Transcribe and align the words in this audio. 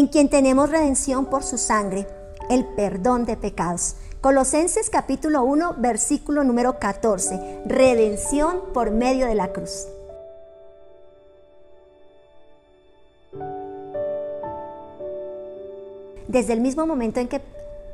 en 0.00 0.06
quien 0.06 0.30
tenemos 0.30 0.70
redención 0.70 1.26
por 1.26 1.42
su 1.42 1.58
sangre, 1.58 2.06
el 2.48 2.64
perdón 2.64 3.26
de 3.26 3.36
pecados. 3.36 3.96
Colosenses 4.22 4.88
capítulo 4.88 5.42
1, 5.42 5.74
versículo 5.76 6.42
número 6.42 6.78
14, 6.78 7.64
redención 7.66 8.62
por 8.72 8.92
medio 8.92 9.26
de 9.26 9.34
la 9.34 9.52
cruz. 9.52 9.86
Desde 16.28 16.54
el 16.54 16.62
mismo 16.62 16.86
momento 16.86 17.20
en 17.20 17.28
que 17.28 17.42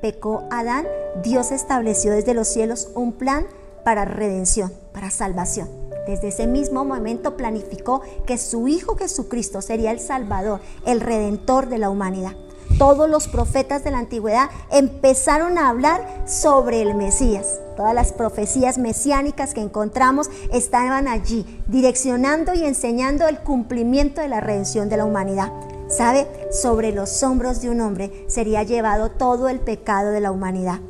pecó 0.00 0.44
Adán, 0.52 0.86
Dios 1.24 1.50
estableció 1.50 2.12
desde 2.12 2.34
los 2.34 2.46
cielos 2.46 2.88
un 2.94 3.14
plan 3.14 3.46
para 3.82 4.04
redención, 4.04 4.72
para 4.92 5.10
salvación. 5.10 5.85
Desde 6.06 6.28
ese 6.28 6.46
mismo 6.46 6.84
momento 6.84 7.36
planificó 7.36 8.00
que 8.26 8.38
su 8.38 8.68
Hijo 8.68 8.96
Jesucristo 8.96 9.60
sería 9.60 9.90
el 9.90 9.98
Salvador, 9.98 10.60
el 10.86 11.00
Redentor 11.00 11.68
de 11.68 11.78
la 11.78 11.90
humanidad. 11.90 12.32
Todos 12.78 13.08
los 13.08 13.26
profetas 13.26 13.84
de 13.84 13.90
la 13.90 13.98
antigüedad 13.98 14.50
empezaron 14.70 15.56
a 15.56 15.68
hablar 15.68 16.24
sobre 16.26 16.82
el 16.82 16.94
Mesías. 16.94 17.58
Todas 17.76 17.94
las 17.94 18.12
profecías 18.12 18.78
mesiánicas 18.78 19.54
que 19.54 19.62
encontramos 19.62 20.30
estaban 20.52 21.08
allí, 21.08 21.44
direccionando 21.66 22.54
y 22.54 22.64
enseñando 22.64 23.26
el 23.28 23.38
cumplimiento 23.40 24.20
de 24.20 24.28
la 24.28 24.40
redención 24.40 24.88
de 24.88 24.98
la 24.98 25.04
humanidad. 25.04 25.52
¿Sabe? 25.88 26.26
Sobre 26.50 26.92
los 26.92 27.22
hombros 27.22 27.60
de 27.62 27.70
un 27.70 27.80
hombre 27.80 28.26
sería 28.28 28.62
llevado 28.62 29.10
todo 29.10 29.48
el 29.48 29.60
pecado 29.60 30.10
de 30.10 30.20
la 30.20 30.30
humanidad. 30.30 30.80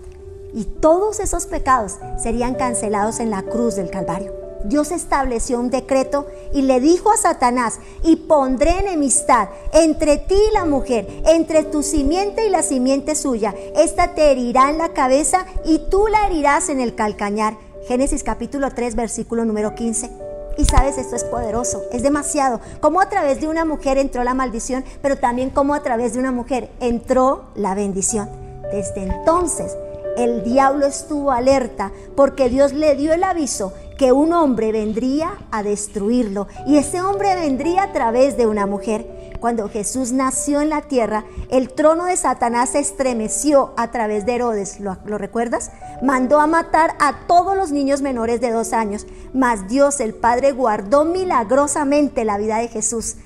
Y 0.52 0.64
todos 0.64 1.20
esos 1.20 1.46
pecados 1.46 1.98
serían 2.18 2.54
cancelados 2.54 3.20
en 3.20 3.30
la 3.30 3.42
cruz 3.42 3.76
del 3.76 3.90
Calvario. 3.90 4.45
Dios 4.68 4.90
estableció 4.90 5.58
un 5.58 5.70
decreto 5.70 6.26
y 6.52 6.62
le 6.62 6.80
dijo 6.80 7.10
a 7.10 7.16
Satanás, 7.16 7.78
y 8.02 8.16
pondré 8.16 8.78
enemistad 8.78 9.48
entre 9.72 10.18
ti 10.18 10.34
y 10.34 10.54
la 10.54 10.64
mujer, 10.64 11.06
entre 11.26 11.64
tu 11.64 11.82
simiente 11.82 12.46
y 12.46 12.50
la 12.50 12.62
simiente 12.62 13.14
suya. 13.14 13.54
Esta 13.76 14.14
te 14.14 14.30
herirá 14.32 14.70
en 14.70 14.78
la 14.78 14.90
cabeza 14.90 15.46
y 15.64 15.78
tú 15.90 16.06
la 16.08 16.26
herirás 16.26 16.68
en 16.68 16.80
el 16.80 16.95
calcañar. 16.95 17.56
Génesis 17.86 18.24
capítulo 18.24 18.70
3, 18.70 18.96
versículo 18.96 19.45
número 19.45 19.74
15. 19.74 20.10
Y 20.58 20.64
sabes, 20.64 20.96
esto 20.96 21.16
es 21.16 21.24
poderoso, 21.24 21.82
es 21.92 22.02
demasiado. 22.02 22.60
Como 22.80 23.01
a 23.01 23.08
través 23.08 23.40
de 23.40 23.48
una 23.48 23.64
mujer 23.64 23.98
entró 23.98 24.24
la 24.24 24.34
maldición, 24.34 24.84
pero 25.02 25.18
también 25.18 25.51
como 25.51 25.74
a 25.74 25.82
través 25.82 26.14
de 26.14 26.18
una 26.18 26.32
mujer 26.32 26.70
entró 26.80 27.45
la 27.54 27.74
bendición. 27.74 28.28
Desde 28.73 29.02
entonces, 29.02 29.76
el 30.16 30.42
diablo 30.45 30.86
estuvo 30.86 31.30
alerta 31.30 31.92
porque 32.14 32.48
Dios 32.48 32.72
le 32.72 32.95
dio 32.96 33.12
el 33.12 33.24
aviso 33.24 33.72
que 33.96 34.12
un 34.12 34.32
hombre 34.32 34.73
vendría 34.73 35.38
a 35.50 35.62
destruirlo 35.62 36.48
y 36.66 36.76
ese 36.76 37.00
hombre 37.00 37.34
vendría 37.34 37.84
a 37.84 37.92
través 37.92 38.36
de 38.36 38.46
una 38.46 38.66
mujer. 38.66 39.36
Cuando 39.40 39.68
Jesús 39.68 40.12
nació 40.12 40.60
en 40.60 40.70
la 40.70 40.82
tierra, 40.82 41.24
el 41.50 41.70
trono 41.70 42.06
de 42.06 42.16
Satanás 42.16 42.70
se 42.70 42.78
estremeció 42.78 43.73
a 43.76 43.90
través 43.90 44.26
de 44.26 44.34
Herodes, 44.34 44.80
¿lo, 44.80 44.96
recuerdas? 45.18 45.70
Mandó 46.02 46.40
a 46.40 46.46
matar 46.46 46.95
a 46.98 47.26
todos 47.26 47.56
los 47.56 47.70
niños 47.70 48.02
menores 48.02 48.40
de 48.40 48.51
dos 48.51 48.73
años, 48.73 49.06
mas 49.32 49.68
Dios 49.68 50.01
el 50.01 50.14
Padre 50.14 50.52
guardó 50.52 51.04
milagrosamente 51.04 52.24
la 52.24 52.38
vida 52.38 52.58
de 52.58 52.68
Jesús, 52.68 53.16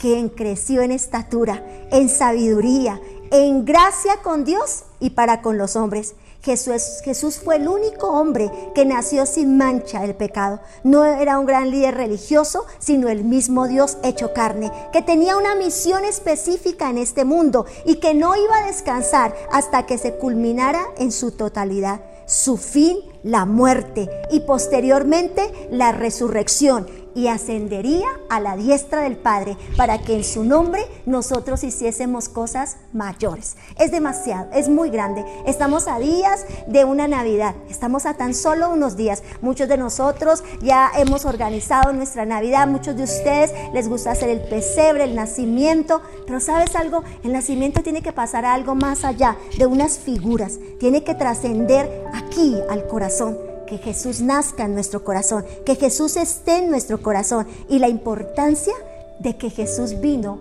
quien 0.00 0.28
creció 0.28 0.82
en 0.82 0.92
estatura, 0.92 1.64
en 1.90 2.08
sabiduría, 2.08 3.00
en 3.30 3.64
gracia 3.64 4.18
con 4.22 4.44
Dios 4.44 4.84
y 5.00 5.10
para 5.10 5.42
con 5.42 5.58
los 5.58 5.76
hombres. 5.76 6.14
Jesús, 6.42 7.00
Jesús, 7.04 7.40
fue 7.40 7.56
el 7.56 7.68
único 7.68 8.08
hombre 8.08 8.50
que 8.74 8.84
nació 8.84 9.26
sin 9.26 9.58
mancha 9.58 10.00
del 10.00 10.14
pecado. 10.14 10.60
No 10.84 11.04
era 11.04 11.38
un 11.38 11.46
gran 11.46 11.70
líder 11.70 11.96
religioso, 11.96 12.64
sino 12.78 13.08
el 13.08 13.24
mismo 13.24 13.66
Dios 13.66 13.98
hecho 14.04 14.32
carne, 14.32 14.70
que 14.92 15.02
tenía 15.02 15.36
una 15.36 15.56
misión 15.56 16.04
específica 16.04 16.90
en 16.90 16.98
este 16.98 17.24
mundo 17.24 17.66
y 17.84 17.96
que 17.96 18.14
no 18.14 18.36
iba 18.36 18.56
a 18.58 18.66
descansar 18.66 19.34
hasta 19.50 19.84
que 19.84 19.98
se 19.98 20.14
culminara 20.14 20.86
en 20.96 21.10
su 21.10 21.32
totalidad. 21.32 22.00
Su 22.26 22.56
fin, 22.56 22.98
la 23.22 23.44
muerte 23.44 24.08
y 24.30 24.40
posteriormente 24.40 25.68
la 25.70 25.92
resurrección 25.92 26.86
y 27.14 27.28
ascendería 27.28 28.06
a 28.28 28.40
la 28.40 28.56
diestra 28.56 29.02
del 29.02 29.16
Padre 29.16 29.56
para 29.76 29.98
que 29.98 30.16
en 30.16 30.24
su 30.24 30.44
nombre 30.44 30.82
nosotros 31.06 31.64
hiciésemos 31.64 32.28
cosas 32.28 32.76
mayores. 32.92 33.56
Es 33.78 33.90
demasiado, 33.90 34.48
es 34.52 34.68
muy 34.68 34.90
grande. 34.90 35.24
Estamos 35.46 35.88
a 35.88 35.98
días 35.98 36.44
de 36.66 36.84
una 36.84 37.08
Navidad, 37.08 37.54
estamos 37.68 38.06
a 38.06 38.14
tan 38.14 38.34
solo 38.34 38.70
unos 38.70 38.96
días. 38.96 39.22
Muchos 39.40 39.68
de 39.68 39.76
nosotros 39.76 40.44
ya 40.62 40.90
hemos 40.96 41.24
organizado 41.24 41.92
nuestra 41.92 42.24
Navidad, 42.24 42.68
muchos 42.68 42.96
de 42.96 43.04
ustedes 43.04 43.52
les 43.72 43.88
gusta 43.88 44.12
hacer 44.12 44.28
el 44.28 44.40
pesebre, 44.40 45.04
el 45.04 45.14
nacimiento, 45.14 46.02
pero 46.26 46.40
sabes 46.40 46.74
algo, 46.76 47.02
el 47.24 47.32
nacimiento 47.32 47.82
tiene 47.82 48.02
que 48.02 48.12
pasar 48.12 48.44
algo 48.44 48.74
más 48.74 49.04
allá 49.04 49.36
de 49.56 49.66
unas 49.66 49.98
figuras, 49.98 50.58
tiene 50.78 51.04
que 51.04 51.14
trascender 51.14 52.04
aquí 52.12 52.56
al 52.70 52.86
corazón 52.86 53.47
que 53.68 53.78
Jesús 53.78 54.20
nazca 54.20 54.64
en 54.64 54.74
nuestro 54.74 55.04
corazón, 55.04 55.44
que 55.66 55.74
Jesús 55.74 56.16
esté 56.16 56.58
en 56.58 56.70
nuestro 56.70 57.02
corazón 57.02 57.46
y 57.68 57.78
la 57.78 57.88
importancia 57.88 58.72
de 59.18 59.36
que 59.36 59.50
Jesús 59.50 60.00
vino 60.00 60.38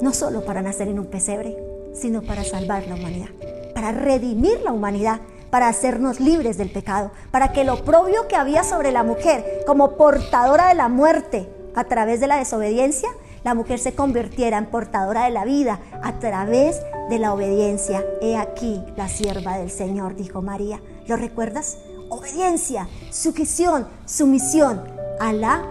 no 0.00 0.12
solo 0.12 0.44
para 0.44 0.62
nacer 0.62 0.88
en 0.88 0.98
un 0.98 1.06
pesebre, 1.06 1.56
sino 1.92 2.22
para 2.22 2.44
salvar 2.44 2.86
la 2.86 2.94
humanidad, 2.94 3.28
para 3.74 3.90
redimir 3.90 4.60
la 4.62 4.72
humanidad, 4.72 5.20
para 5.50 5.68
hacernos 5.68 6.20
libres 6.20 6.56
del 6.58 6.70
pecado, 6.70 7.10
para 7.30 7.52
que 7.52 7.64
lo 7.64 7.74
oprobio 7.74 8.28
que 8.28 8.36
había 8.36 8.62
sobre 8.62 8.92
la 8.92 9.02
mujer 9.02 9.62
como 9.66 9.96
portadora 9.96 10.68
de 10.68 10.74
la 10.74 10.88
muerte 10.88 11.48
a 11.74 11.84
través 11.84 12.20
de 12.20 12.26
la 12.26 12.36
desobediencia, 12.36 13.08
la 13.42 13.54
mujer 13.54 13.78
se 13.78 13.94
convirtiera 13.94 14.58
en 14.58 14.66
portadora 14.66 15.24
de 15.24 15.30
la 15.30 15.44
vida 15.44 15.80
a 16.02 16.18
través 16.18 16.80
de 17.08 17.18
la 17.18 17.32
obediencia. 17.32 18.04
He 18.20 18.36
aquí 18.36 18.82
la 18.96 19.08
sierva 19.08 19.58
del 19.58 19.70
Señor, 19.70 20.16
dijo 20.16 20.42
María. 20.42 20.80
¿Lo 21.06 21.16
recuerdas? 21.16 21.78
Obediencia, 22.08 22.88
sujeción, 23.10 23.86
sumisión 24.04 24.82
a 25.20 25.32
la, 25.32 25.64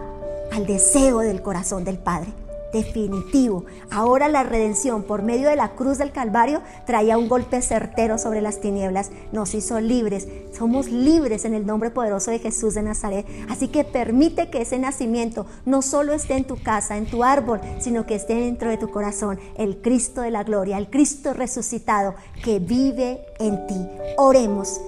al 0.51 0.65
deseo 0.65 1.19
del 1.19 1.41
corazón 1.41 1.83
del 1.83 1.97
Padre. 1.97 2.33
Definitivo. 2.73 3.63
Ahora 3.89 4.27
la 4.27 4.43
redención 4.43 5.03
por 5.03 5.21
medio 5.21 5.47
de 5.47 5.55
la 5.55 5.75
cruz 5.75 5.97
del 5.97 6.11
Calvario 6.11 6.61
traía 6.85 7.17
un 7.17 7.29
golpe 7.29 7.61
certero 7.61 8.17
sobre 8.17 8.41
las 8.41 8.59
tinieblas. 8.59 9.11
Nos 9.31 9.55
hizo 9.55 9.79
libres. 9.79 10.27
Somos 10.51 10.89
libres 10.89 11.45
en 11.45 11.53
el 11.53 11.65
nombre 11.65 11.89
poderoso 11.89 12.31
de 12.31 12.39
Jesús 12.39 12.73
de 12.73 12.83
Nazaret. 12.83 13.25
Así 13.49 13.69
que 13.69 13.85
permite 13.85 14.49
que 14.49 14.61
ese 14.61 14.77
nacimiento 14.77 15.45
no 15.65 15.81
solo 15.81 16.11
esté 16.11 16.35
en 16.35 16.43
tu 16.43 16.61
casa, 16.61 16.97
en 16.97 17.05
tu 17.05 17.23
árbol, 17.23 17.61
sino 17.79 18.05
que 18.05 18.15
esté 18.15 18.35
dentro 18.35 18.69
de 18.69 18.77
tu 18.77 18.91
corazón. 18.91 19.39
El 19.57 19.77
Cristo 19.81 20.19
de 20.19 20.31
la 20.31 20.43
gloria, 20.43 20.77
el 20.77 20.89
Cristo 20.89 21.31
resucitado 21.33 22.15
que 22.43 22.59
vive 22.59 23.25
en 23.39 23.67
ti. 23.67 23.87
Oremos. 24.17 24.81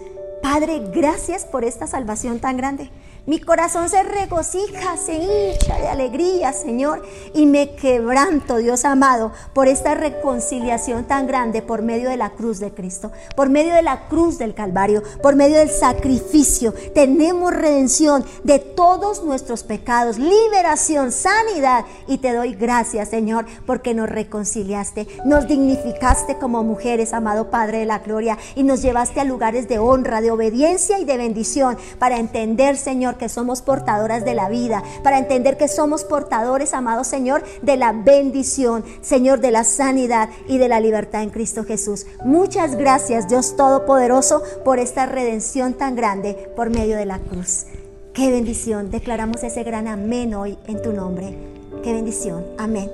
Padre, 0.50 0.82
gracias 0.94 1.44
por 1.44 1.66
esta 1.66 1.88
salvación 1.88 2.40
tan 2.40 2.56
grande. 2.56 2.90
Mi 3.28 3.42
corazón 3.42 3.90
se 3.90 4.04
regocija, 4.04 4.96
se 4.96 5.16
hincha 5.16 5.78
de 5.78 5.90
alegría, 5.90 6.54
Señor, 6.54 7.04
y 7.34 7.46
me 7.46 7.76
quebranto, 7.76 8.56
Dios 8.56 8.86
amado, 8.86 9.34
por 9.52 9.68
esta 9.68 9.96
reconciliación 9.96 11.04
tan 11.04 11.28
grande 11.28 11.62
por 11.62 11.82
medio 11.82 12.10
de 12.10 12.16
la 12.16 12.30
cruz 12.30 12.60
de 12.60 12.72
Cristo, 12.72 13.12
por 13.36 13.50
medio 13.50 13.74
de 13.74 13.82
la 13.82 14.08
cruz 14.08 14.38
del 14.38 14.54
Calvario, 14.54 15.04
por 15.22 15.36
medio 15.36 15.58
del 15.58 15.70
sacrificio. 15.70 16.74
Tenemos 16.96 17.54
redención 17.54 18.24
de 18.46 18.60
todos 18.60 19.22
nuestros 19.26 19.64
pecados, 19.64 20.18
liberación, 20.18 21.12
sanidad, 21.12 21.84
y 22.08 22.20
te 22.20 22.34
doy 22.34 22.56
gracias, 22.56 23.10
Señor, 23.10 23.46
porque 23.66 23.94
nos 23.94 24.08
reconciliaste, 24.08 25.06
nos 25.26 25.50
dignificaste 25.50 26.38
como 26.38 26.64
mujeres, 26.64 27.12
amado 27.12 27.50
Padre 27.50 27.80
de 27.80 27.88
la 27.88 28.00
Gloria, 28.00 28.38
y 28.56 28.64
nos 28.64 28.82
llevaste 28.82 29.20
a 29.20 29.26
lugares 29.26 29.68
de 29.68 29.80
honra, 29.80 30.22
de 30.22 30.32
obediencia 30.32 30.98
y 30.98 31.04
de 31.04 31.18
bendición 31.18 31.78
para 32.00 32.20
entender, 32.20 32.78
Que 33.18 33.30
somos 33.30 33.62
portadoras 33.62 34.26
de 34.26 34.36
la 34.36 34.50
vida, 34.50 34.84
para 35.04 35.18
entender 35.18 35.58
que 35.58 35.68
somos 35.68 36.04
portadores, 36.04 36.74
amado 36.74 37.04
Señor, 37.04 37.44
de 37.62 37.78
la 37.78 37.92
bendición, 37.92 38.84
Señor, 39.02 39.40
de 39.40 39.52
la 39.52 39.64
sanidad 39.64 40.30
y 40.48 40.58
de 40.58 40.68
la 40.68 40.80
libertad 40.80 41.24
en 41.24 41.30
Cristo 41.30 41.64
Jesús. 41.64 42.06
Muchas 42.24 42.76
gracias, 42.76 43.28
Dios 43.28 43.56
Todopoderoso, 43.56 44.42
por 44.64 44.80
esta 44.80 45.06
redención 45.06 45.74
tan 45.74 45.96
grande 45.96 46.52
por 46.56 46.70
medio 46.70 46.98
de 46.98 47.06
la 47.06 47.20
cruz. 47.20 47.66
Qué 48.14 48.32
bendición. 48.32 48.90
Declaramos 48.90 49.44
ese 49.44 49.64
gran 49.64 49.88
amén 49.88 50.34
hoy 50.34 50.58
en 50.68 50.82
tu 50.82 50.92
nombre. 50.92 51.38
Qué 51.84 51.94
bendición. 51.94 52.44
Amén. 52.58 52.92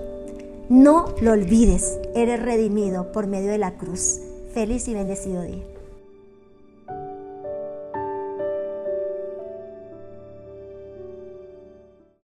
No 0.68 1.16
lo 1.22 1.32
olvides. 1.32 1.98
Eres 2.14 2.42
redimido 2.42 3.12
por 3.12 3.28
medio 3.28 3.50
de 3.52 3.58
la 3.58 3.72
cruz. 3.72 4.20
Feliz 4.54 4.88
y 4.88 4.94
bendecido 4.94 5.42
día. 5.44 5.73